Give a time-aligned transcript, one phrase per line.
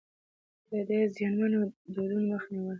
[0.69, 1.59] ده د زيانمنو
[1.93, 2.69] دودونو مخه نيوله.